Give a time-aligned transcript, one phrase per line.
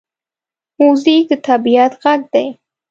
[0.79, 2.45] موزیک د طبعیت غږ دی.